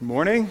[0.00, 0.50] Good morning.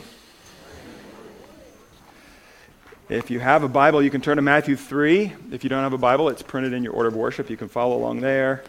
[3.10, 5.34] If you have a Bible, you can turn to Matthew 3.
[5.52, 7.50] If you don't have a Bible, it's printed in your order of worship.
[7.50, 8.64] You can follow along there.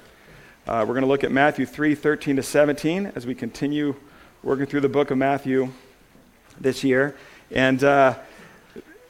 [0.67, 3.95] Uh, we're going to look at Matthew 3 13 to 17 as we continue
[4.43, 5.71] working through the book of Matthew
[6.61, 7.15] this year.
[7.53, 8.19] And uh,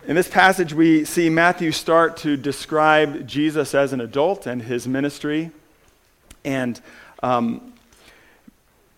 [0.06, 4.86] in this passage, we see Matthew start to describe Jesus as an adult and his
[4.86, 5.50] ministry.
[6.44, 6.78] And
[7.22, 7.73] um,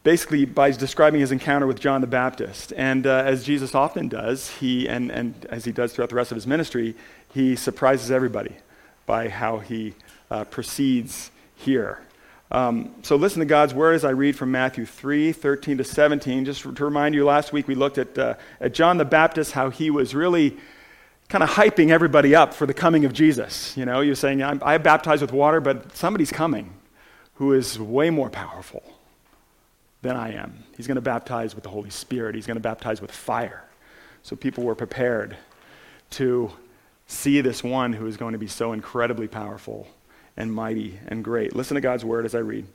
[0.07, 2.73] basically by describing his encounter with John the Baptist.
[2.77, 6.31] And uh, as Jesus often does, he, and, and as he does throughout the rest
[6.31, 6.95] of his ministry,
[7.35, 8.55] he surprises everybody
[9.05, 9.95] by how he
[10.31, 11.99] uh, proceeds here.
[12.53, 16.45] Um, so listen to God's word as I read from Matthew 3 13 to 17.
[16.45, 19.71] Just to remind you, last week we looked at, uh, at John the Baptist, how
[19.71, 20.57] he was really
[21.29, 23.77] kind of hyping everybody up for the coming of Jesus.
[23.77, 26.75] You know, was saying, I baptize with water, but somebody's coming
[27.35, 28.96] who is way more powerful
[30.07, 30.65] than I am.
[30.77, 33.65] He's going to baptize with the Holy Spirit, he's going to baptize with fire.
[34.23, 35.37] So people were prepared
[36.11, 36.51] to
[37.07, 39.87] see this one who is going to be so incredibly powerful
[40.37, 41.55] and mighty and great.
[41.55, 42.67] Listen to God's word as I read.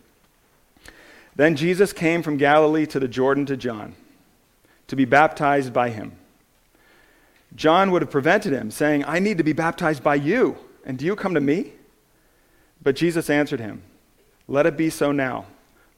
[1.35, 3.95] Then Jesus came from Galilee to the Jordan to John
[4.87, 6.13] to be baptized by him.
[7.55, 11.05] John would have prevented him, saying, I need to be baptized by you, and do
[11.05, 11.73] you come to me?
[12.81, 13.83] But Jesus answered him,
[14.47, 15.45] Let it be so now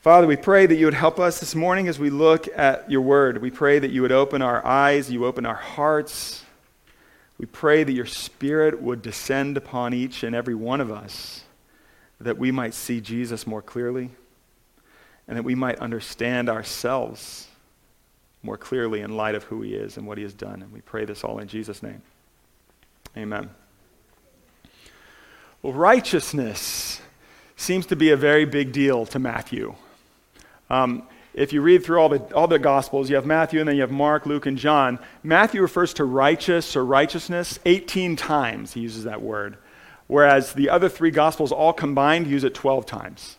[0.00, 3.02] Father, we pray that you would help us this morning as we look at your
[3.02, 3.42] word.
[3.42, 6.42] We pray that you would open our eyes, you open our hearts.
[7.36, 11.44] We pray that your spirit would descend upon each and every one of us,
[12.18, 14.08] that we might see Jesus more clearly,
[15.28, 17.48] and that we might understand ourselves
[18.42, 20.62] more clearly in light of who he is and what he has done.
[20.62, 22.00] And we pray this all in Jesus' name.
[23.18, 23.50] Amen.
[25.60, 27.02] Well, righteousness
[27.54, 29.74] seems to be a very big deal to Matthew.
[30.70, 31.02] Um,
[31.34, 33.82] if you read through all the, all the Gospels, you have Matthew and then you
[33.82, 34.98] have Mark, Luke, and John.
[35.22, 39.56] Matthew refers to righteous or righteousness 18 times, he uses that word,
[40.06, 43.36] whereas the other three Gospels all combined use it 12 times.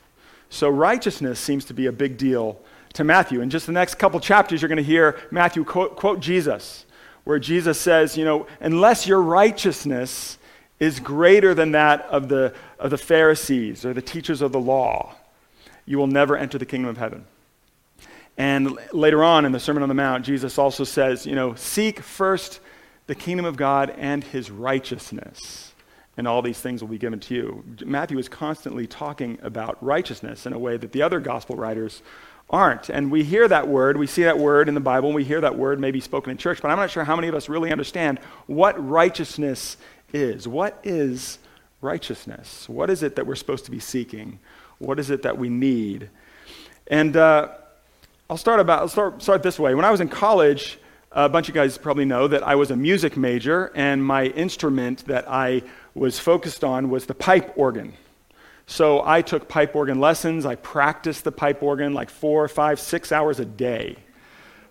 [0.49, 2.59] So righteousness seems to be a big deal
[2.93, 3.41] to Matthew.
[3.41, 6.85] In just the next couple chapters, you're going to hear Matthew quote, quote Jesus,
[7.23, 10.37] where Jesus says, you know, unless your righteousness
[10.79, 15.15] is greater than that of the, of the Pharisees or the teachers of the law,
[15.91, 17.25] you will never enter the kingdom of heaven.
[18.37, 21.99] And later on in the Sermon on the Mount, Jesus also says, you know, seek
[21.99, 22.61] first
[23.07, 25.73] the kingdom of God and his righteousness,
[26.15, 27.63] and all these things will be given to you.
[27.85, 32.01] Matthew is constantly talking about righteousness in a way that the other gospel writers
[32.49, 32.89] aren't.
[32.89, 35.41] And we hear that word, we see that word in the Bible, and we hear
[35.41, 37.71] that word maybe spoken in church, but I'm not sure how many of us really
[37.71, 39.75] understand what righteousness
[40.13, 40.47] is.
[40.47, 41.37] What is
[41.81, 42.69] righteousness?
[42.69, 44.39] What is it that we're supposed to be seeking?
[44.81, 46.09] What is it that we need?
[46.87, 47.49] And uh,
[48.27, 49.75] I'll start about I'll start start this way.
[49.75, 50.79] When I was in college,
[51.11, 55.05] a bunch of guys probably know that I was a music major, and my instrument
[55.05, 55.61] that I
[55.93, 57.93] was focused on was the pipe organ.
[58.65, 60.47] So I took pipe organ lessons.
[60.47, 63.97] I practiced the pipe organ like four, five, six hours a day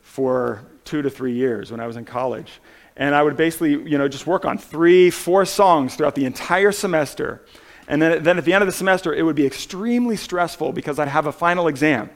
[0.02, 2.60] for two to three years when I was in college.
[2.96, 6.72] And I would basically, you know, just work on three, four songs throughout the entire
[6.72, 7.42] semester.
[7.90, 11.00] And then, then at the end of the semester, it would be extremely stressful because
[11.00, 12.08] I'd have a final exam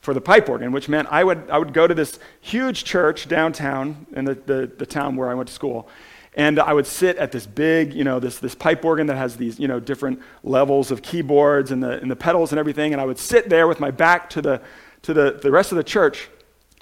[0.00, 3.28] for the pipe organ, which meant I would, I would go to this huge church
[3.28, 5.88] downtown in the, the, the town where I went to school.
[6.34, 9.36] And I would sit at this big, you know, this, this pipe organ that has
[9.36, 12.92] these, you know, different levels of keyboards and the, and the pedals and everything.
[12.92, 14.60] And I would sit there with my back to the,
[15.02, 16.28] to the, the rest of the church.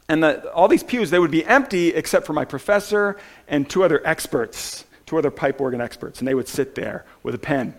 [0.09, 3.84] And the, all these pews, they would be empty except for my professor and two
[3.84, 6.21] other experts, two other pipe organ experts.
[6.21, 7.74] And they would sit there with a pen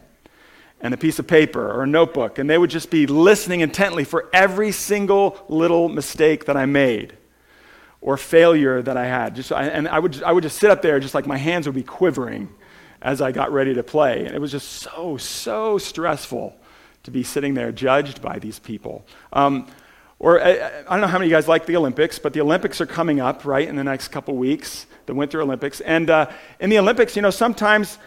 [0.84, 4.04] and a piece of paper or a notebook, and they would just be listening intently
[4.04, 7.18] for every single little mistake that I made
[8.02, 9.34] or failure that I had.
[9.34, 11.76] Just, and I would, I would just sit up there, just like my hands would
[11.76, 12.50] be quivering
[13.02, 14.26] as I got ready to play.
[14.26, 16.54] And it was just so, so stressful
[17.04, 19.06] to be sitting there judged by these people.
[19.32, 19.68] Um,
[20.20, 22.42] or I, I, don't know how many of you guys like the Olympics, but the
[22.42, 25.80] Olympics are coming up, right, in the next couple weeks, the Winter Olympics.
[25.82, 27.98] And uh, in the Olympics, you know, sometimes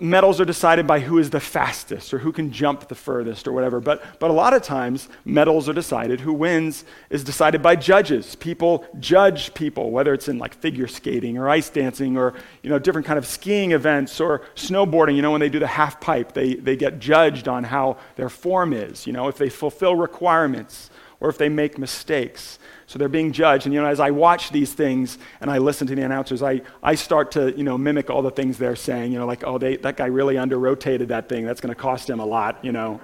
[0.00, 3.52] medals are decided by who is the fastest or who can jump the furthest or
[3.52, 3.80] whatever.
[3.80, 6.20] But, but a lot of times, medals are decided.
[6.20, 8.34] Who wins is decided by judges.
[8.34, 12.78] People judge people, whether it's in like figure skating or ice dancing or you know,
[12.78, 15.16] different kind of skiing events or snowboarding.
[15.16, 18.30] You know, when they do the half pipe, they, they get judged on how their
[18.30, 20.90] form is, you know, if they fulfill requirements
[21.20, 22.58] or if they make mistakes.
[22.86, 23.66] So they're being judged.
[23.66, 26.62] And, you know, as I watch these things and I listen to the announcers, I,
[26.82, 29.12] I start to, you know, mimic all the things they're saying.
[29.12, 31.44] You know, like, oh, they, that guy really under rotated that thing.
[31.46, 33.00] That's going to cost him a lot, you know.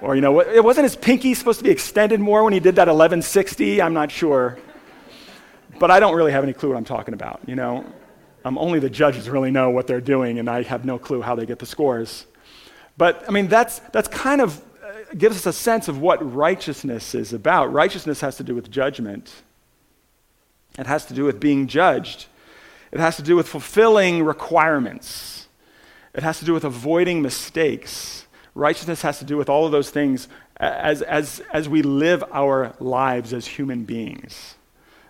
[0.00, 2.74] Or, you know, it wasn't his pinky supposed to be extended more when he did
[2.74, 3.80] that 1160?
[3.80, 4.58] I'm not sure.
[5.78, 7.84] But I don't really have any clue what I'm talking about, you know.
[8.44, 11.36] Um, only the judges really know what they're doing, and I have no clue how
[11.36, 12.26] they get the scores.
[12.96, 14.60] But, I mean, that's, that's kind of
[15.18, 17.72] gives us a sense of what righteousness is about.
[17.72, 19.42] Righteousness has to do with judgment,
[20.78, 22.26] it has to do with being judged,
[22.90, 25.48] it has to do with fulfilling requirements,
[26.14, 28.26] it has to do with avoiding mistakes.
[28.54, 30.28] Righteousness has to do with all of those things
[30.58, 34.56] as, as, as we live our lives as human beings.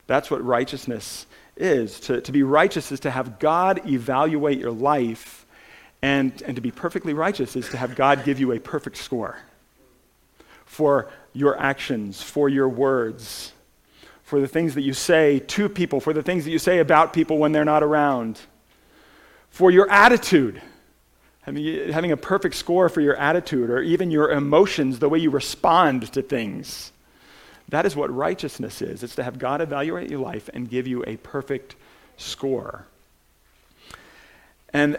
[0.06, 1.26] That's what righteousness
[1.56, 1.98] is.
[2.00, 5.44] To, to be righteous is to have God evaluate your life,
[6.02, 9.38] and, and to be perfectly righteous is to have God give you a perfect score
[10.82, 13.52] for your actions, for your words,
[14.24, 17.12] for the things that you say to people, for the things that you say about
[17.12, 18.40] people when they're not around,
[19.50, 20.60] for your attitude.
[21.44, 26.12] Having a perfect score for your attitude or even your emotions, the way you respond
[26.14, 26.90] to things.
[27.68, 29.04] That is what righteousness is.
[29.04, 31.76] It's to have God evaluate your life and give you a perfect
[32.16, 32.86] score.
[34.72, 34.98] And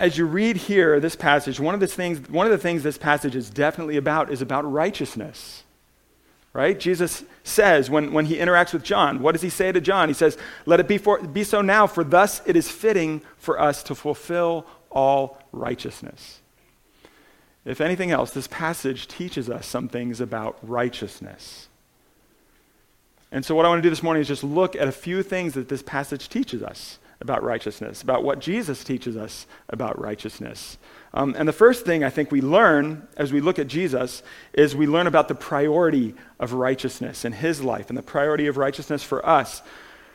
[0.00, 2.96] as you read here this passage, one of the things, one of the things this
[2.96, 5.62] passage is definitely about is about righteousness.
[6.54, 6.80] Right?
[6.80, 10.08] Jesus says when, when he interacts with John, what does he say to John?
[10.08, 10.36] He says,
[10.66, 13.94] Let it be, for, be so now, for thus it is fitting for us to
[13.94, 16.40] fulfill all righteousness.
[17.64, 21.68] If anything else, this passage teaches us some things about righteousness.
[23.30, 25.22] And so, what I want to do this morning is just look at a few
[25.22, 30.78] things that this passage teaches us about righteousness, about what Jesus teaches us about righteousness.
[31.12, 34.22] Um, and the first thing I think we learn as we look at Jesus
[34.52, 38.56] is we learn about the priority of righteousness in his life and the priority of
[38.56, 39.62] righteousness for us.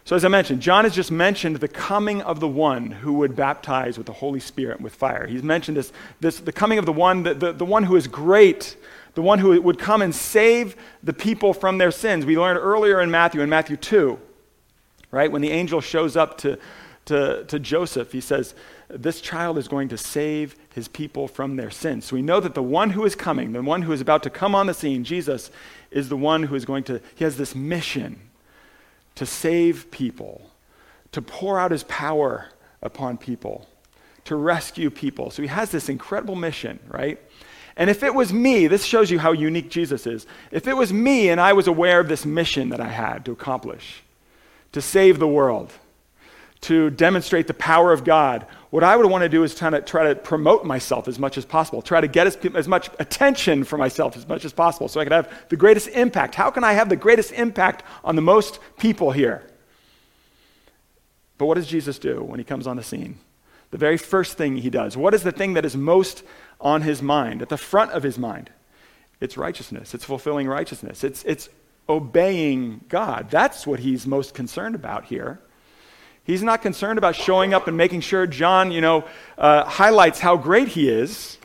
[0.06, 3.36] So, as I mentioned, John has just mentioned the coming of the one who would
[3.36, 5.25] baptize with the Holy Spirit and with fire.
[5.25, 8.08] He's mentioned this, this the coming of the one, the, the, the one who is
[8.08, 8.78] great,
[9.16, 12.24] the one who would come and save the people from their sins.
[12.24, 14.19] We learned earlier in Matthew, in Matthew 2,
[15.10, 16.60] right, when the angel shows up to,
[17.06, 18.56] to, to Joseph, he says,
[18.90, 22.06] This child is going to save his people from their sins.
[22.06, 24.30] So we know that the one who is coming, the one who is about to
[24.30, 25.52] come on the scene, Jesus,
[25.92, 28.19] is the one who is going to, he has this mission
[29.16, 30.50] to save people,
[31.12, 32.48] to pour out his power
[32.81, 33.68] upon people,
[34.25, 35.30] to rescue people.
[35.30, 37.19] So he has this incredible mission, right?
[37.78, 40.25] And if it was me, this shows you how unique Jesus is.
[40.51, 43.31] If it was me and I was aware of this mission that I had to
[43.31, 44.01] accomplish,
[44.72, 45.72] to save the world,
[46.65, 49.81] to demonstrate the power of God, what I would want to do is try to,
[49.81, 53.63] try to promote myself as much as possible, try to get as, as much attention
[53.63, 56.33] for myself as much as possible so I could have the greatest impact.
[56.33, 59.44] How can I have the greatest impact on the most people here?
[61.38, 63.19] But what does Jesus do when he comes on the scene?
[63.69, 64.97] The very first thing he does.
[64.97, 66.23] What is the thing that is most
[66.59, 68.50] on his mind, at the front of his mind?
[69.21, 69.94] It's righteousness.
[69.94, 71.03] It's fulfilling righteousness.
[71.03, 71.47] It's, it's
[71.88, 73.29] obeying God.
[73.29, 75.41] That's what he's most concerned about here.
[76.25, 79.06] He's not concerned about showing up and making sure John, you know,
[79.38, 81.38] uh, highlights how great he is.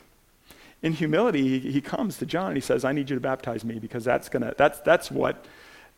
[0.82, 3.62] In humility, he, he comes to John and he says, I need you to baptize
[3.62, 5.44] me because that's, gonna, that's, that's, what,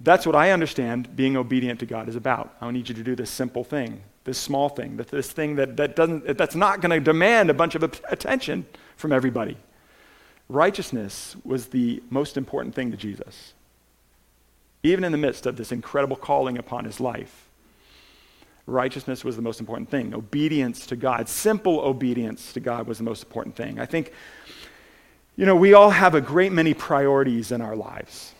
[0.00, 2.56] that's what I understand being obedient to God is about.
[2.60, 5.94] I need you to do this simple thing, this small thing, this thing that, that
[5.94, 9.56] doesn't, that's not going to demand a bunch of attention from everybody.
[10.48, 13.54] Righteousness was the most important thing to Jesus,
[14.82, 17.48] even in the midst of this incredible calling upon his life
[18.66, 20.14] righteousness was the most important thing.
[20.14, 23.80] Obedience to God, simple obedience to God was the most important thing.
[23.80, 24.12] I think,
[25.36, 28.34] you know, we all have a great many priorities in our lives.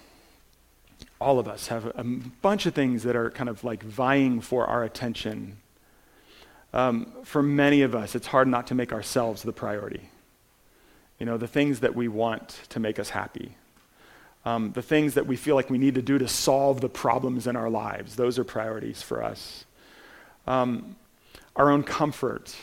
[1.20, 4.66] All of us have a bunch of things that are kind of like vying for
[4.66, 5.58] our attention.
[6.72, 10.08] Um, for many of us, it's hard not to make ourselves the priority.
[11.18, 13.56] You know, the things that we want to make us happy.
[14.44, 17.46] Um, the things that we feel like we need to do to solve the problems
[17.46, 19.64] in our lives, those are priorities for us
[20.46, 20.96] um,
[21.56, 22.56] our own comfort,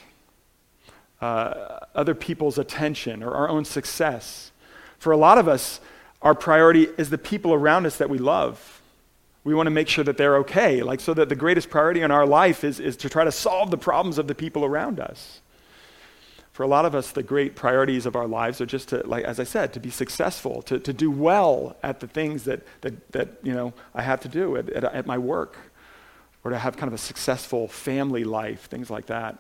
[1.22, 4.52] uh, other people's attention, or our own success.
[4.98, 5.80] For a lot of us,
[6.22, 8.82] our priority is the people around us that we love.
[9.44, 12.12] We want to make sure that they're okay, like so that the greatest priority in
[12.12, 15.42] our life is, is to try to solve the problems of the people around us.
[16.52, 19.24] For a lot of us, the great priorities of our lives are just to, like
[19.24, 23.12] as I said, to be successful, to, to do well at the things that, that,
[23.14, 25.69] that you know, I have to do at, at, at my work,
[26.44, 29.38] or to have kind of a successful family life, things like that.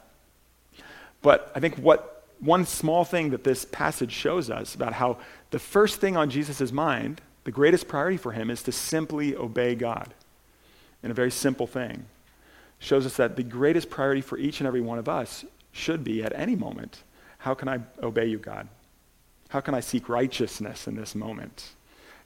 [1.21, 5.17] But I think what one small thing that this passage shows us about how
[5.51, 9.75] the first thing on Jesus' mind, the greatest priority for him, is to simply obey
[9.75, 10.13] God
[11.03, 12.05] in a very simple thing.
[12.79, 16.23] Shows us that the greatest priority for each and every one of us should be
[16.23, 17.03] at any moment
[17.39, 18.67] how can I obey you, God?
[19.47, 21.71] How can I seek righteousness in this moment?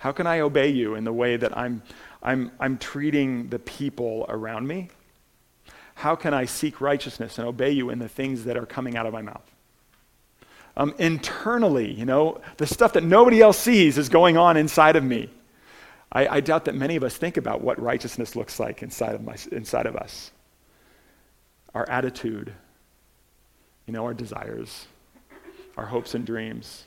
[0.03, 1.81] How can I obey you in the way that I'm,
[2.21, 4.89] I'm, I'm treating the people around me?
[5.95, 9.05] How can I seek righteousness and obey you in the things that are coming out
[9.05, 9.49] of my mouth?
[10.75, 15.05] Um, internally, you know, the stuff that nobody else sees is going on inside of
[15.05, 15.29] me.
[16.11, 19.23] I, I doubt that many of us think about what righteousness looks like inside of,
[19.23, 20.31] my, inside of us.
[21.73, 22.51] Our attitude,
[23.87, 24.85] you know, our desires,
[25.77, 26.83] our hopes and dreams.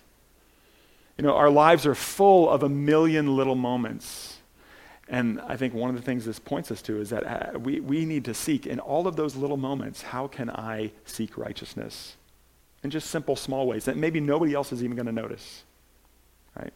[1.16, 4.36] You know, our lives are full of a million little moments.
[5.08, 7.80] And I think one of the things this points us to is that uh, we,
[7.80, 12.16] we need to seek in all of those little moments how can I seek righteousness?
[12.82, 15.62] In just simple, small ways that maybe nobody else is even going to notice.
[16.58, 16.72] Right?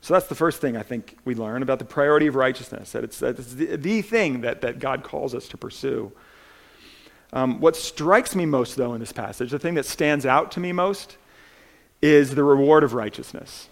[0.00, 3.04] So that's the first thing I think we learn about the priority of righteousness, that
[3.04, 6.10] it's, that it's the, the thing that, that God calls us to pursue.
[7.32, 10.60] Um, what strikes me most, though, in this passage, the thing that stands out to
[10.60, 11.16] me most,
[12.02, 13.68] is the reward of righteousness.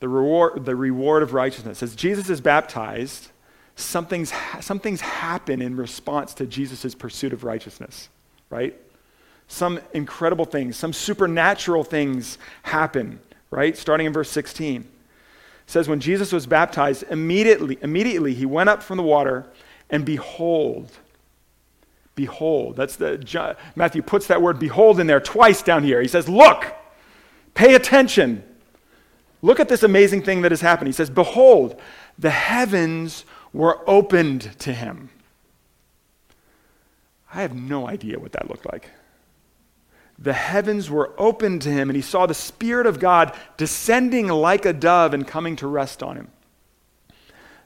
[0.00, 1.82] The reward, the reward of righteousness.
[1.82, 3.28] As Jesus is baptized,
[3.76, 8.08] something's, something's happened in response to Jesus' pursuit of righteousness,
[8.48, 8.74] right?
[9.48, 13.76] Some incredible things, some supernatural things happen, right?
[13.76, 14.80] Starting in verse 16.
[14.82, 14.86] It
[15.66, 19.46] says, When Jesus was baptized, immediately, immediately he went up from the water,
[19.90, 20.90] and behold,
[22.14, 22.76] behold.
[22.76, 26.00] That's the Matthew puts that word behold in there twice down here.
[26.00, 26.76] He says, "Look.
[27.54, 28.44] Pay attention.
[29.42, 31.80] Look at this amazing thing that has happened." He says, "Behold,
[32.18, 35.10] the heavens were opened to him."
[37.32, 38.90] I have no idea what that looked like.
[40.18, 44.66] The heavens were opened to him, and he saw the Spirit of God descending like
[44.66, 46.28] a dove and coming to rest on him.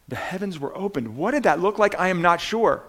[0.06, 1.16] The heavens were opened.
[1.16, 1.98] What did that look like?
[1.98, 2.84] I am not sure.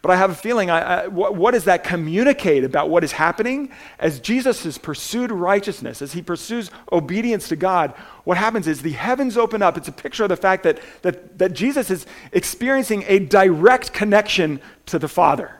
[0.00, 3.10] But I have a feeling, I, I, what, what, does that communicate about what is
[3.10, 3.72] happening?
[3.98, 7.90] As Jesus has pursued righteousness, as he pursues obedience to God,
[8.22, 9.76] what happens is the heavens open up.
[9.76, 14.60] It's a picture of the fact that, that, that Jesus is experiencing a direct connection
[14.86, 15.56] to the Father.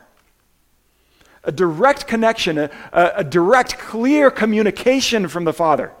[1.43, 5.91] A direct connection, a, a, a direct, clear communication from the Father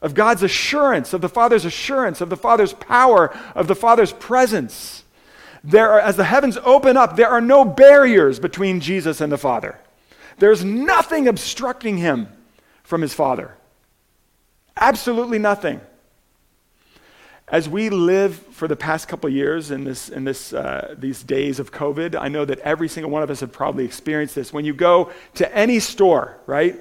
[0.00, 5.03] of God's assurance, of the Father's assurance, of the Father's power, of the Father's presence.
[5.66, 9.38] There are, as the heavens open up, there are no barriers between Jesus and the
[9.38, 9.80] Father.
[10.38, 12.28] There's nothing obstructing him
[12.82, 13.56] from his Father.
[14.76, 15.80] Absolutely nothing.
[17.48, 21.58] As we live for the past couple years in, this, in this, uh, these days
[21.58, 24.52] of COVID, I know that every single one of us have probably experienced this.
[24.52, 26.78] When you go to any store, right,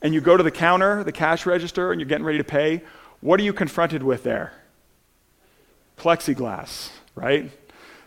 [0.00, 2.82] and you go to the counter, the cash register, and you're getting ready to pay,
[3.20, 4.52] what are you confronted with there?
[5.96, 7.50] Plexiglass, right?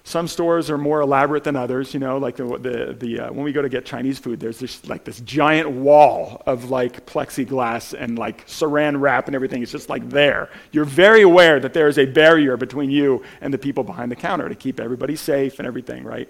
[0.08, 3.44] Some stores are more elaborate than others, you know, like the, the, the uh, when
[3.44, 8.00] we go to get Chinese food, there's just like this giant wall of like plexiglass
[8.00, 9.64] and like saran wrap and everything.
[9.64, 10.52] It's just like there.
[10.72, 14.16] You're very aware that there is a barrier between you and the people behind the
[14.16, 16.30] counter to keep everybody safe and everything, right?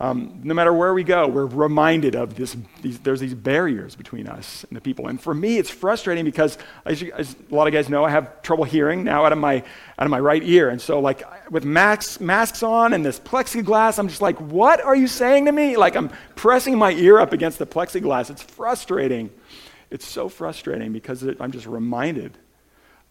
[0.00, 2.56] Um, no matter where we go, we're reminded of this.
[2.82, 5.06] These, there's these barriers between us and the people.
[5.06, 8.10] And for me, it's frustrating because, as, you, as, a lot of guys know, I
[8.10, 9.58] have trouble hearing now out of my
[9.96, 10.68] out of my right ear.
[10.68, 14.96] And so, like with masks masks on and this plexiglass, I'm just like, what are
[14.96, 15.76] you saying to me?
[15.76, 18.30] Like I'm pressing my ear up against the plexiglass.
[18.30, 19.30] It's frustrating.
[19.90, 22.36] It's so frustrating because it, I'm just reminded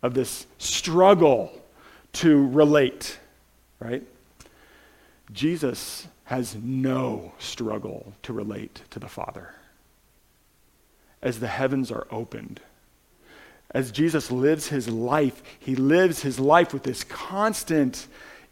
[0.02, 1.50] of this struggle
[2.14, 3.18] to relate.
[3.80, 4.04] Right?
[5.32, 9.54] Jesus has no struggle to relate to the Father.
[11.22, 12.60] As the heavens are opened,
[13.72, 18.08] as Jesus lives his life, he lives his life with this constant,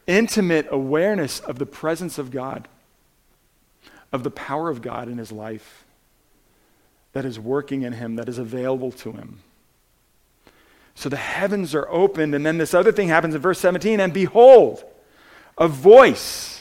[0.07, 2.67] intimate awareness of the presence of God,
[4.11, 5.85] of the power of God in his life
[7.13, 9.39] that is working in him, that is available to him.
[10.95, 14.13] So the heavens are opened, and then this other thing happens in verse 17 and
[14.13, 14.83] behold,
[15.57, 16.60] a voice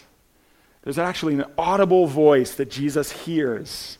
[0.82, 3.98] there's actually an audible voice that Jesus hears.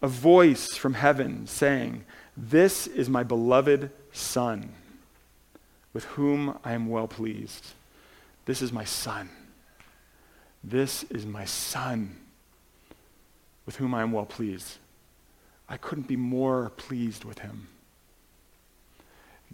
[0.00, 2.04] A voice from heaven saying,
[2.36, 4.72] This is my beloved Son,
[5.92, 7.66] with whom I am well pleased.
[8.46, 9.30] This is my Son.
[10.64, 12.16] This is my Son.
[13.64, 14.78] with whom I am well pleased.
[15.68, 17.68] I couldn't be more pleased with him.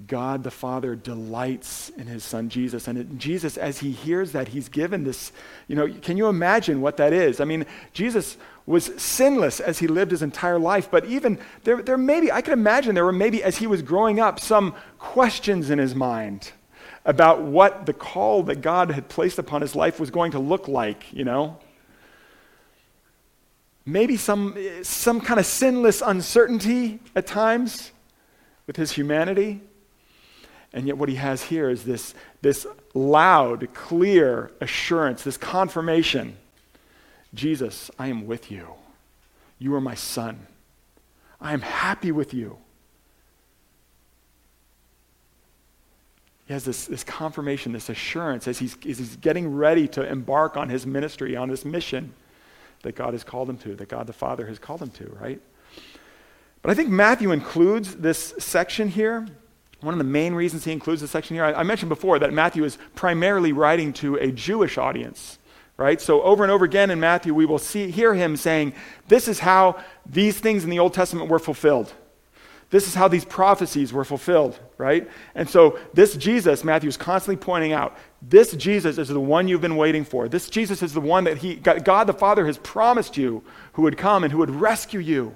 [0.06, 2.86] God the Father delights in his son Jesus.
[2.86, 5.32] And it, Jesus, as he hears that, he's given this,
[5.66, 7.40] you know, can you imagine what that is?
[7.40, 11.96] I mean, Jesus was sinless as he lived his entire life, but even there, there
[11.96, 15.78] maybe, I can imagine there were maybe, as he was growing up, some questions in
[15.78, 16.52] his mind
[17.04, 20.68] about what the call that God had placed upon his life was going to look
[20.68, 21.58] like, you know?
[23.86, 27.90] Maybe some, some kind of sinless uncertainty at times
[28.66, 29.62] with his humanity.
[30.72, 36.36] And yet, what he has here is this, this loud, clear assurance, this confirmation
[37.34, 38.68] Jesus, I am with you.
[39.58, 40.46] You are my son.
[41.40, 42.56] I am happy with you.
[46.46, 50.56] He has this, this confirmation, this assurance as he's, as he's getting ready to embark
[50.56, 52.14] on his ministry, on this mission
[52.82, 55.40] that God has called him to, that God the Father has called him to, right?
[56.62, 59.26] But I think Matthew includes this section here
[59.80, 62.32] one of the main reasons he includes this section here, I, I mentioned before that
[62.32, 65.38] Matthew is primarily writing to a Jewish audience
[65.78, 66.00] right?
[66.00, 68.74] So over and over again in Matthew, we will see, hear him saying,
[69.06, 71.94] This is how these things in the Old Testament were fulfilled.
[72.70, 75.08] This is how these prophecies were fulfilled, right?
[75.34, 79.62] And so this Jesus, Matthew is constantly pointing out, this Jesus is the one you've
[79.62, 80.28] been waiting for.
[80.28, 83.42] This Jesus is the one that he, God the Father has promised you
[83.72, 85.34] who would come and who would rescue you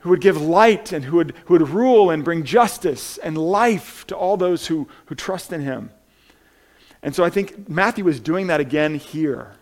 [0.00, 4.06] who would give light and who would, who would rule and bring justice and life
[4.06, 5.90] to all those who, who trust in him.
[7.02, 9.52] And so I think Matthew is doing that again here.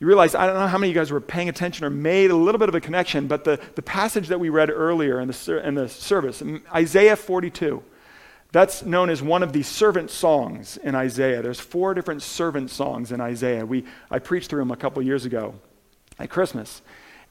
[0.00, 2.30] You realize, I don't know how many of you guys were paying attention or made
[2.30, 5.28] a little bit of a connection, but the, the passage that we read earlier in
[5.28, 6.42] the, in the service,
[6.74, 7.82] Isaiah 42,
[8.50, 11.40] that's known as one of the servant songs in Isaiah.
[11.40, 13.64] There's four different servant songs in Isaiah.
[13.64, 15.54] We, I preached through them a couple years ago
[16.18, 16.82] at Christmas.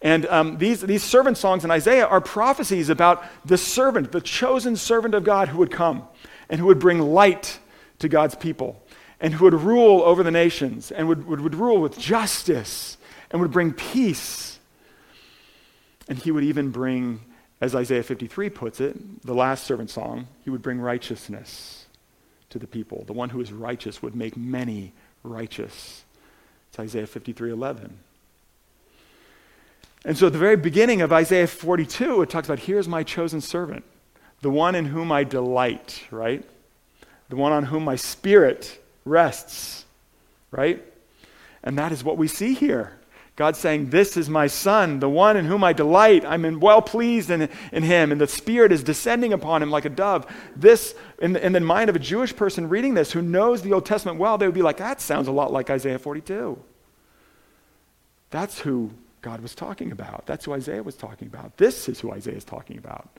[0.01, 4.75] And um, these, these servant songs in Isaiah are prophecies about the servant, the chosen
[4.75, 6.03] servant of God who would come
[6.49, 7.59] and who would bring light
[7.99, 8.81] to God's people
[9.19, 12.97] and who would rule over the nations and would, would, would rule with justice
[13.29, 14.59] and would bring peace.
[16.07, 17.21] And he would even bring,
[17.61, 21.85] as Isaiah 53 puts it, the last servant song, he would bring righteousness
[22.49, 23.03] to the people.
[23.05, 26.03] The one who is righteous would make many righteous.
[26.69, 27.99] It's Isaiah 53 11.
[30.03, 33.41] And so at the very beginning of Isaiah 42, it talks about here's my chosen
[33.41, 33.83] servant,
[34.41, 36.43] the one in whom I delight, right?
[37.29, 39.85] The one on whom my spirit rests,
[40.49, 40.83] right?
[41.63, 42.97] And that is what we see here.
[43.35, 46.25] God saying, This is my son, the one in whom I delight.
[46.25, 49.89] I'm well pleased in, in him, and the Spirit is descending upon him like a
[49.89, 50.25] dove.
[50.55, 53.73] This, in the, in the mind of a Jewish person reading this who knows the
[53.73, 56.59] Old Testament well, they would be like, That sounds a lot like Isaiah 42.
[58.31, 60.25] That's who God was talking about.
[60.25, 61.57] That's who Isaiah was talking about.
[61.57, 63.09] This is who Isaiah is talking about.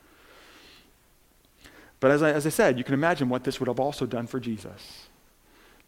[2.01, 4.27] But as I, as I said, you can imagine what this would have also done
[4.27, 5.07] for Jesus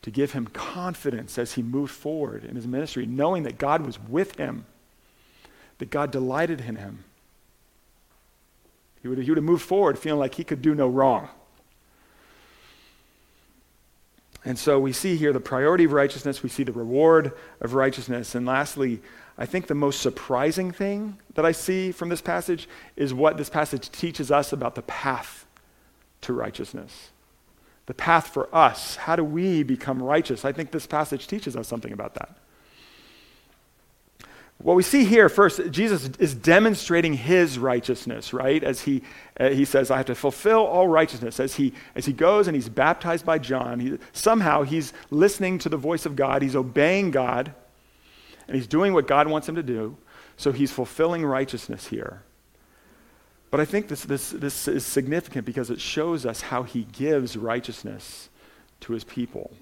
[0.02, 3.98] to give him confidence as he moved forward in his ministry, knowing that God was
[3.98, 4.66] with him,
[5.78, 7.04] that God delighted in him.
[9.02, 11.30] He would, he would have moved forward feeling like he could do no wrong.
[14.44, 18.34] And so we see here the priority of righteousness, we see the reward of righteousness,
[18.34, 19.00] and lastly,
[19.36, 23.50] I think the most surprising thing that I see from this passage is what this
[23.50, 25.46] passage teaches us about the path
[26.20, 27.10] to righteousness.
[27.86, 28.96] The path for us.
[28.96, 30.44] How do we become righteous?
[30.44, 32.36] I think this passage teaches us something about that.
[34.64, 38.64] What we see here first, Jesus is demonstrating his righteousness, right?
[38.64, 39.02] As he,
[39.38, 41.38] uh, he says, I have to fulfill all righteousness.
[41.38, 45.68] As he, as he goes and he's baptized by John, he, somehow he's listening to
[45.68, 47.52] the voice of God, he's obeying God
[48.48, 49.98] and he's doing what God wants him to do,
[50.38, 52.22] so he's fulfilling righteousness here.
[53.50, 57.36] But I think this, this, this is significant because it shows us how he gives
[57.36, 58.30] righteousness
[58.80, 59.52] to his people.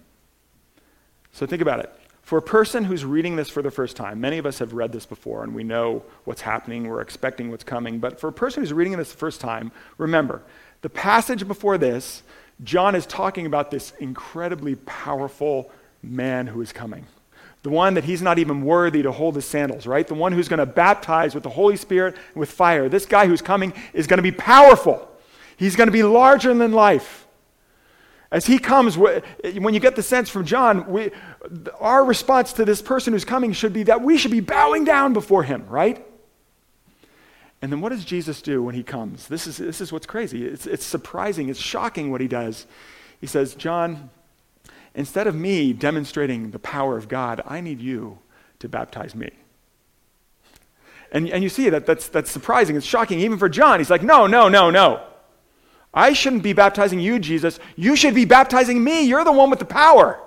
[1.33, 1.93] So think about it.
[2.33, 4.91] For a person who's reading this for the first time, many of us have read
[4.91, 7.99] this before and we know what's happening, we're expecting what's coming.
[7.99, 10.41] But for a person who's reading this the first time, remember,
[10.81, 12.23] the passage before this,
[12.65, 15.71] John is talking about this incredibly powerful
[16.03, 17.05] man who is coming
[17.65, 20.09] the one that he's not even worthy to hold his sandals, right?
[20.09, 22.89] The one who's going to baptize with the Holy Spirit and with fire.
[22.89, 25.07] This guy who's coming is going to be powerful.
[25.59, 27.27] He's going to be larger than life.
[28.33, 31.13] As he comes, when you get the sense from John, we,
[31.79, 35.13] our response to this person who's coming should be that we should be bowing down
[35.13, 36.05] before him, right?
[37.61, 39.29] And then what does Jesus do when he comes?
[39.29, 40.45] This is, this is what's crazy.
[40.45, 42.67] It's, it's surprising, it's shocking what he does.
[43.21, 44.11] He says, John,
[44.95, 48.19] Instead of me demonstrating the power of God, I need you
[48.59, 49.31] to baptize me.
[51.11, 52.77] And, and you see that that's, that's surprising.
[52.77, 53.81] It's shocking even for John.
[53.81, 55.03] He's like, no, no, no, no.
[55.95, 57.59] I shouldn't be baptizing you, Jesus.
[57.77, 59.03] You should be baptizing me.
[59.03, 60.19] You're the one with the power.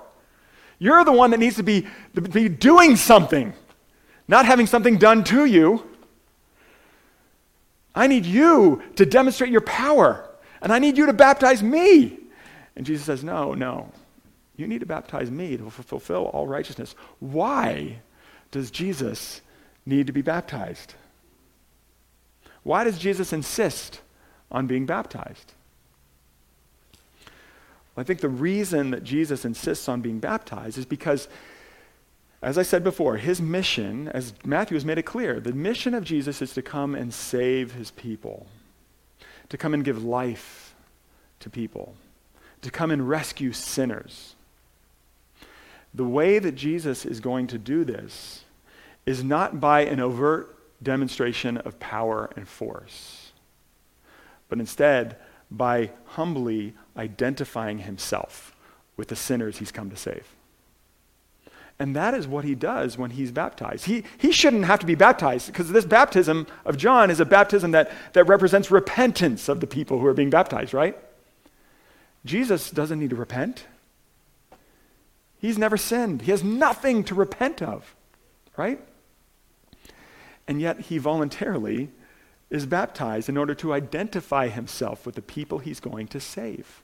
[0.78, 3.52] You're the one that needs to be, be doing something,
[4.28, 5.82] not having something done to you.
[7.94, 10.28] I need you to demonstrate your power,
[10.60, 12.18] and I need you to baptize me.
[12.76, 13.90] And Jesus says, No, no.
[14.56, 16.94] You need to baptize me to fulfill all righteousness.
[17.20, 18.00] Why
[18.50, 19.42] does Jesus
[19.84, 20.94] need to be baptized?
[22.62, 24.00] Why does Jesus insist
[24.50, 25.52] on being baptized?
[27.96, 31.28] I think the reason that Jesus insists on being baptized is because,
[32.42, 36.04] as I said before, his mission, as Matthew has made it clear, the mission of
[36.04, 38.46] Jesus is to come and save his people,
[39.48, 40.74] to come and give life
[41.40, 41.94] to people,
[42.60, 44.34] to come and rescue sinners.
[45.94, 48.44] The way that Jesus is going to do this
[49.06, 53.32] is not by an overt demonstration of power and force,
[54.50, 55.16] but instead
[55.50, 58.54] by humbly identifying himself
[58.96, 60.26] with the sinners he's come to save.
[61.78, 63.84] And that is what he does when he's baptized.
[63.84, 67.72] He, he shouldn't have to be baptized because this baptism of John is a baptism
[67.72, 70.96] that, that represents repentance of the people who are being baptized, right?
[72.24, 73.66] Jesus doesn't need to repent.
[75.38, 76.22] He's never sinned.
[76.22, 77.94] He has nothing to repent of,
[78.56, 78.80] right?
[80.48, 81.90] And yet he voluntarily
[82.48, 86.82] is baptized in order to identify himself with the people he's going to save.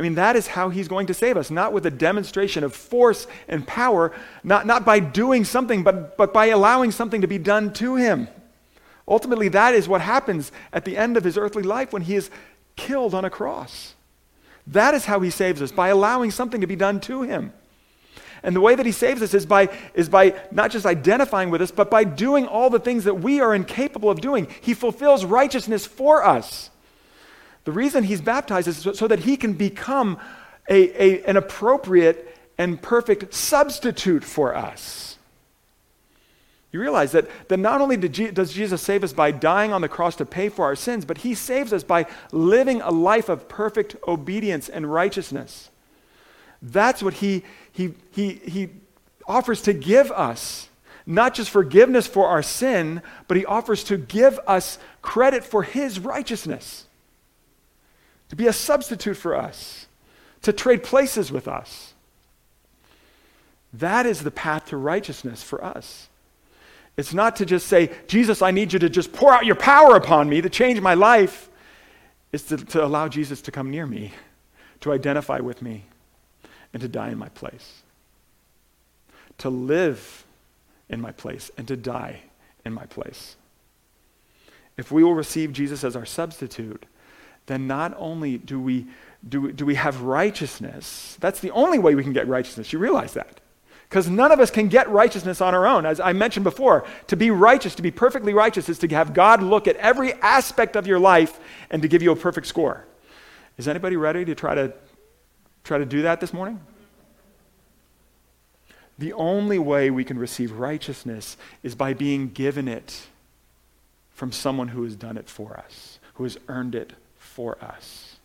[0.00, 2.74] I mean, that is how he's going to save us, not with a demonstration of
[2.74, 7.36] force and power, not, not by doing something, but, but by allowing something to be
[7.36, 8.26] done to him.
[9.06, 12.30] Ultimately, that is what happens at the end of his earthly life when he is
[12.76, 13.92] killed on a cross.
[14.66, 17.52] That is how he saves us, by allowing something to be done to him.
[18.42, 21.60] And the way that he saves us is by, is by not just identifying with
[21.60, 24.48] us, but by doing all the things that we are incapable of doing.
[24.62, 26.69] He fulfills righteousness for us.
[27.64, 30.18] The reason he's baptized is so, so that he can become
[30.68, 35.18] a, a, an appropriate and perfect substitute for us.
[36.72, 40.14] You realize that, that not only does Jesus save us by dying on the cross
[40.16, 43.96] to pay for our sins, but he saves us by living a life of perfect
[44.06, 45.68] obedience and righteousness.
[46.62, 47.42] That's what he,
[47.72, 48.68] he, he, he
[49.26, 50.68] offers to give us.
[51.06, 55.98] Not just forgiveness for our sin, but he offers to give us credit for his
[55.98, 56.86] righteousness
[58.30, 59.86] to be a substitute for us,
[60.42, 61.92] to trade places with us.
[63.74, 66.08] That is the path to righteousness for us.
[66.96, 69.96] It's not to just say, Jesus, I need you to just pour out your power
[69.96, 71.48] upon me to change my life.
[72.32, 74.12] It's to, to allow Jesus to come near me,
[74.80, 75.84] to identify with me,
[76.72, 77.82] and to die in my place.
[79.38, 80.24] To live
[80.88, 82.22] in my place and to die
[82.64, 83.36] in my place.
[84.76, 86.86] If we will receive Jesus as our substitute,
[87.50, 88.86] then not only do we,
[89.28, 92.72] do, do we have righteousness, that's the only way we can get righteousness.
[92.72, 93.40] You realize that.
[93.88, 95.84] Because none of us can get righteousness on our own.
[95.84, 99.42] As I mentioned before, to be righteous, to be perfectly righteous, is to have God
[99.42, 102.86] look at every aspect of your life and to give you a perfect score.
[103.58, 104.72] Is anybody ready to try to
[105.64, 106.60] try to do that this morning?
[108.96, 113.08] The only way we can receive righteousness is by being given it
[114.10, 116.92] from someone who has done it for us, who has earned it
[117.30, 118.16] for us.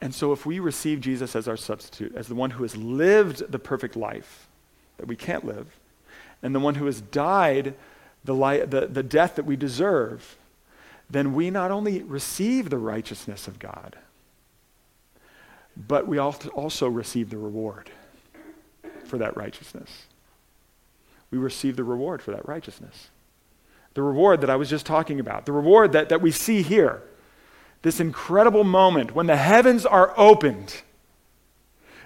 [0.00, 3.50] And so, if we receive Jesus as our substitute, as the one who has lived
[3.50, 4.48] the perfect life
[4.98, 5.78] that we can't live,
[6.42, 7.74] and the one who has died
[8.24, 10.36] the, li- the, the death that we deserve,
[11.08, 13.96] then we not only receive the righteousness of God,
[15.76, 17.90] but we also receive the reward
[19.04, 20.06] for that righteousness.
[21.30, 23.10] We receive the reward for that righteousness
[23.94, 27.02] the reward that I was just talking about, the reward that, that we see here.
[27.82, 30.82] This incredible moment when the heavens are opened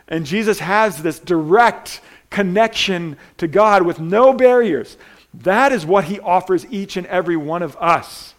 [0.08, 4.96] and Jesus has this direct connection to God with no barriers.
[5.34, 8.34] That is what he offers each and every one of us.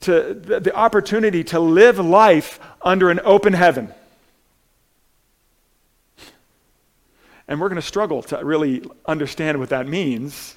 [0.00, 3.92] To the, the opportunity to live life under an open heaven.
[7.50, 10.54] And we're going to struggle to really understand what that means.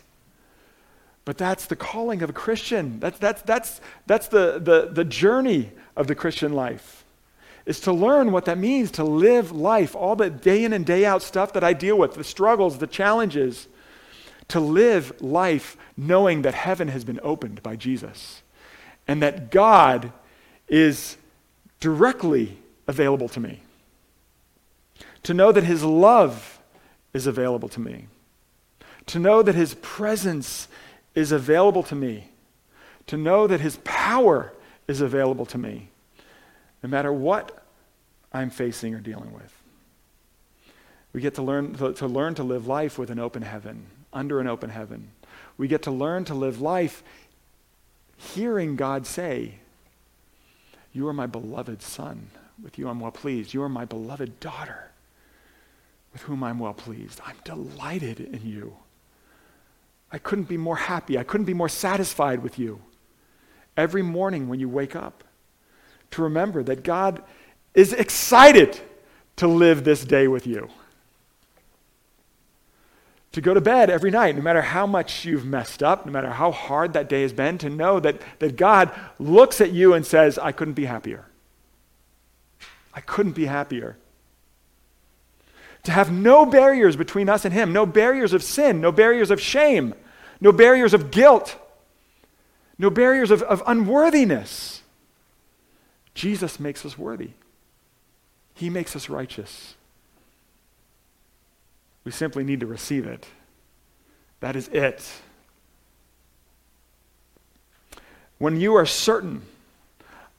[1.25, 2.99] But that's the calling of a Christian.
[2.99, 7.03] That's, that's, that's, that's the, the, the journey of the Christian life,
[7.65, 11.03] is to learn what that means to live life, all the day in and day
[11.03, 13.67] out stuff that I deal with, the struggles, the challenges,
[14.49, 18.43] to live life knowing that heaven has been opened by Jesus
[19.07, 20.11] and that God
[20.67, 21.17] is
[21.79, 23.61] directly available to me.
[25.23, 26.52] To know that his love
[27.13, 28.07] is available to me.
[29.07, 30.67] To know that his presence
[31.15, 32.29] is available to me.
[33.07, 34.53] To know that his power
[34.87, 35.89] is available to me.
[36.81, 37.63] No matter what
[38.31, 39.53] I'm facing or dealing with.
[41.13, 44.39] We get to learn to, to learn to live life with an open heaven, under
[44.39, 45.11] an open heaven.
[45.57, 47.03] We get to learn to live life
[48.17, 49.55] hearing God say,
[50.91, 52.29] You are my beloved son.
[52.61, 53.53] With you I'm well pleased.
[53.53, 54.91] You are my beloved daughter,
[56.13, 57.19] with whom I'm well pleased.
[57.25, 58.77] I'm delighted in you.
[60.11, 61.17] I couldn't be more happy.
[61.17, 62.81] I couldn't be more satisfied with you.
[63.75, 65.23] Every morning when you wake up,
[66.11, 67.23] to remember that God
[67.73, 68.79] is excited
[69.37, 70.69] to live this day with you
[73.33, 76.29] to go to bed every night, no matter how much you've messed up, no matter
[76.29, 80.05] how hard that day has been, to know that, that God looks at you and
[80.05, 81.25] says, I couldn't be happier.
[82.93, 83.97] I couldn't be happier.
[85.83, 89.41] To have no barriers between us and Him, no barriers of sin, no barriers of
[89.41, 89.93] shame,
[90.39, 91.57] no barriers of guilt,
[92.77, 94.81] no barriers of, of unworthiness.
[96.13, 97.31] Jesus makes us worthy,
[98.53, 99.75] He makes us righteous.
[102.05, 103.25] We simply need to receive it.
[104.41, 105.09] That is it.
[108.39, 109.43] When you are certain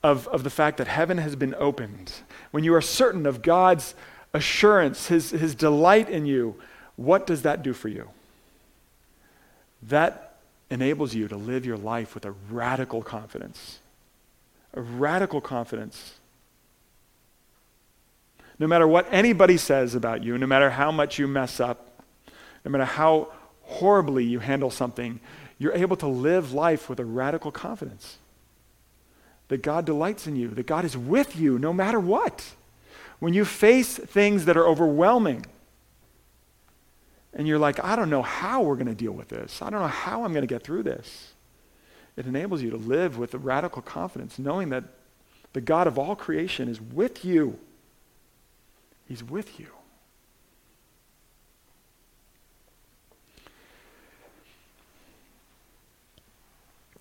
[0.02, 2.12] of, of the fact that heaven has been opened,
[2.50, 3.94] when you are certain of God's
[4.34, 6.56] assurance, his, his delight in you,
[6.96, 8.10] what does that do for you?
[9.82, 10.36] That
[10.68, 13.78] enables you to live your life with a radical confidence.
[14.74, 16.14] A radical confidence
[18.58, 22.02] no matter what anybody says about you, no matter how much you mess up,
[22.64, 23.28] no matter how
[23.62, 25.20] horribly you handle something,
[25.58, 28.18] you're able to live life with a radical confidence
[29.48, 32.52] that God delights in you, that God is with you no matter what.
[33.24, 35.46] When you face things that are overwhelming,
[37.32, 39.62] and you're like, I don't know how we're going to deal with this.
[39.62, 41.32] I don't know how I'm going to get through this.
[42.18, 44.84] It enables you to live with a radical confidence, knowing that
[45.54, 47.58] the God of all creation is with you
[49.08, 49.68] He's with you.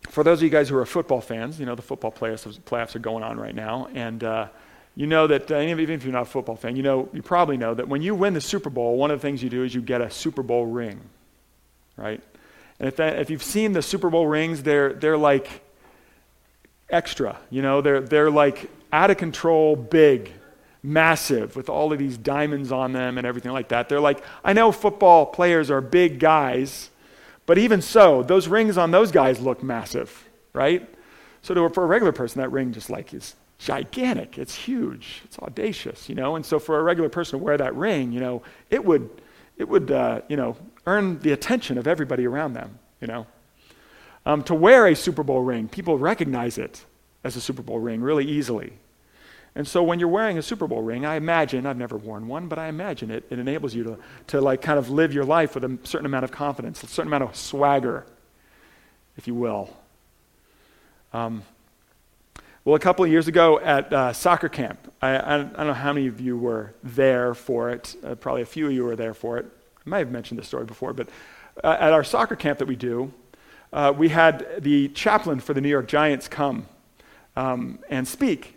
[0.03, 2.95] For those of you guys who are football fans, you know the football playoffs, playoffs
[2.95, 4.47] are going on right now, and uh,
[4.95, 7.57] you know that uh, even if you're not a football fan, you know you probably
[7.57, 9.73] know that when you win the Super Bowl, one of the things you do is
[9.73, 10.99] you get a Super Bowl ring,
[11.97, 12.21] right?
[12.79, 15.63] And if, that, if you've seen the Super Bowl rings, they're they're like
[16.89, 20.31] extra, you know, they're they're like out of control, big,
[20.83, 23.89] massive with all of these diamonds on them and everything like that.
[23.89, 26.91] They're like, I know football players are big guys,
[27.45, 30.87] but even so, those rings on those guys look massive, right?
[31.41, 34.37] So to, for a regular person, that ring just like is gigantic.
[34.37, 35.21] It's huge.
[35.23, 36.35] It's audacious, you know.
[36.35, 39.09] And so for a regular person to wear that ring, you know, it would,
[39.57, 43.25] it would, uh, you know, earn the attention of everybody around them, you know.
[44.25, 46.85] Um, to wear a Super Bowl ring, people recognize it
[47.23, 48.73] as a Super Bowl ring really easily.
[49.55, 52.47] And so when you're wearing a Super Bowl ring, I imagine, I've never worn one,
[52.47, 53.97] but I imagine it, it enables you to,
[54.27, 57.09] to like kind of live your life with a certain amount of confidence, a certain
[57.09, 58.05] amount of swagger,
[59.15, 59.69] if you will.
[61.13, 61.43] Um,
[62.65, 65.91] well, a couple of years ago at uh, soccer camp, I, I, don't know how
[65.91, 67.93] many of you were there for it.
[68.01, 69.45] Uh, probably a few of you were there for it.
[69.85, 71.09] I might have mentioned this story before, but
[71.61, 73.11] uh, at our soccer camp that we do,
[73.73, 76.67] uh, we had the chaplain for the New York Giants come
[77.35, 78.55] um, and speak.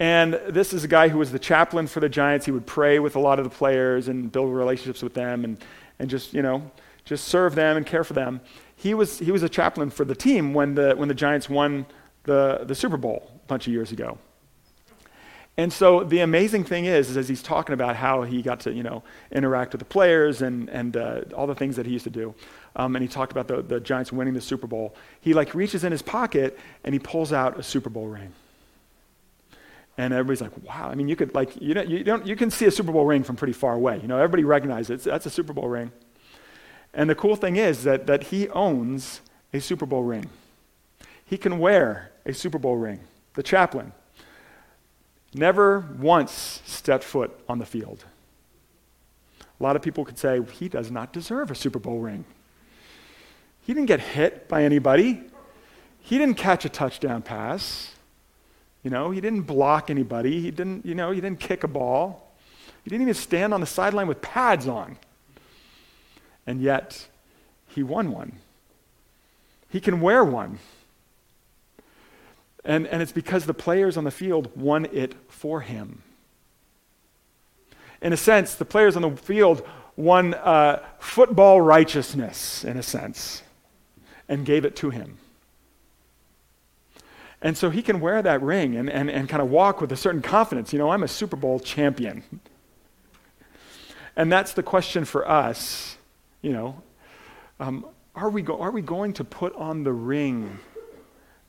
[0.00, 2.46] And this is a guy who was the chaplain for the Giants.
[2.46, 5.64] He would pray with a lot of the players and build relationships with them and,
[6.00, 6.68] and just, you know,
[7.04, 8.40] just serve them and care for them.
[8.74, 11.86] He was, he was a chaplain for the team when the, when the Giants won
[12.24, 14.18] the, the Super Bowl bunch of years ago.
[15.58, 18.72] And so the amazing thing is, is as he's talking about how he got to,
[18.72, 22.04] you know, interact with the players and, and uh, all the things that he used
[22.04, 22.34] to do,
[22.76, 25.82] um, and he talked about the, the Giants winning the Super Bowl, he like reaches
[25.82, 28.32] in his pocket and he pulls out a Super Bowl ring.
[29.98, 30.90] And everybody's like, wow.
[30.90, 33.06] I mean, you could like, you know, you don't, you can see a Super Bowl
[33.06, 33.98] ring from pretty far away.
[34.02, 35.10] You know, everybody recognizes it.
[35.10, 35.90] That's a Super Bowl ring.
[36.92, 39.22] And the cool thing is that, that he owns
[39.54, 40.28] a Super Bowl ring.
[41.24, 43.00] He can wear a Super Bowl ring.
[43.36, 43.92] The chaplain
[45.32, 48.04] never once stepped foot on the field.
[49.58, 52.24] A lot of people could say he does not deserve a Super Bowl ring.
[53.62, 55.22] He didn't get hit by anybody.
[56.00, 57.92] He didn't catch a touchdown pass.
[58.82, 60.40] You know, he didn't block anybody.
[60.40, 62.32] He didn't, you know, he didn't kick a ball.
[62.84, 64.96] He didn't even stand on the sideline with pads on.
[66.46, 67.08] And yet,
[67.68, 68.32] he won one.
[69.68, 70.58] He can wear one.
[72.66, 76.02] And, and it's because the players on the field won it for him.
[78.02, 83.42] In a sense, the players on the field won uh, football righteousness, in a sense,
[84.28, 85.16] and gave it to him.
[87.40, 89.96] And so he can wear that ring and, and, and kind of walk with a
[89.96, 90.72] certain confidence.
[90.72, 92.24] You know, I'm a Super Bowl champion.
[94.16, 95.96] And that's the question for us,
[96.42, 96.82] you know.
[97.60, 100.58] Um, are, we go- are we going to put on the ring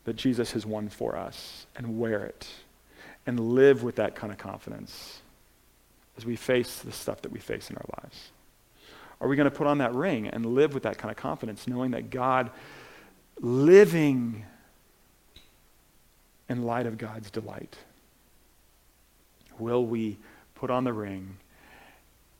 [0.07, 2.47] that Jesus has won for us and wear it
[3.25, 5.19] and live with that kind of confidence
[6.15, 8.29] as we face the stuff that we face in our lives?
[9.19, 11.67] Are we going to put on that ring and live with that kind of confidence,
[11.67, 12.51] knowing that God,
[13.41, 14.45] living
[16.47, 17.75] in light of God's delight,
[19.59, 20.19] will we
[20.55, 21.35] put on the ring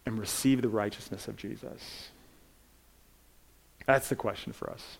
[0.05, 2.11] and receive the righteousness of Jesus?
[3.85, 4.99] That's the question for us.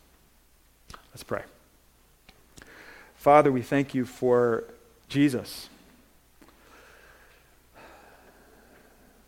[1.14, 1.44] Let's pray.
[3.28, 4.64] Father, we thank you for
[5.10, 5.68] Jesus,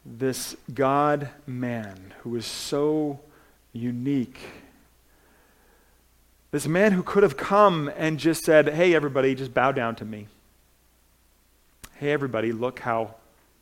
[0.06, 3.20] this God man who is so
[3.74, 4.40] unique.
[6.52, 10.06] This man who could have come and just said, Hey, everybody, just bow down to
[10.06, 10.30] me.
[11.96, 13.16] Hey, everybody, look how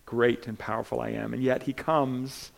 [0.06, 1.34] great and powerful I am.
[1.34, 2.52] And yet he comes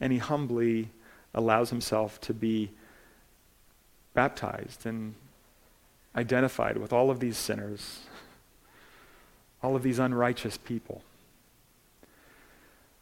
[0.00, 0.90] and he humbly
[1.34, 2.70] allows himself to be
[4.14, 5.16] baptized and
[6.16, 8.00] identified with all of these sinners,
[9.62, 11.02] all of these unrighteous people.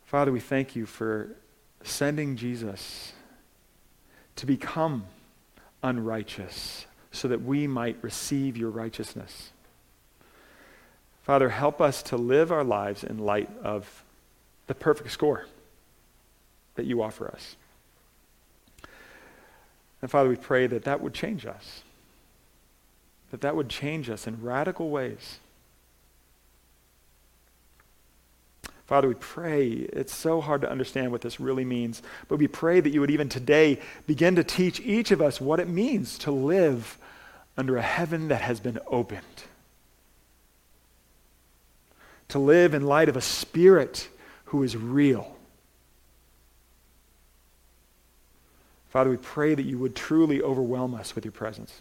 [0.05, 1.31] Father, we thank you for
[1.83, 3.13] sending Jesus
[4.37, 5.05] to become
[5.83, 9.51] unrighteous so that we might receive your righteousness.
[11.23, 14.03] Father, help us to live our lives in light of
[14.67, 15.47] the perfect score
[16.75, 17.57] that you offer us.
[20.03, 21.83] And Father, we pray that that would change us,
[23.35, 25.41] that that would change us in radical ways.
[28.87, 32.79] Father, we pray, it's so hard to understand what this really means, but we pray
[32.79, 36.31] that you would even today begin to teach each of us what it means to
[36.31, 36.97] live
[37.57, 39.25] under a heaven that has been opened
[42.29, 44.09] to live in light of a spirit
[44.47, 45.37] who is real.
[48.91, 51.81] Father, we pray that you would truly overwhelm us with your presence.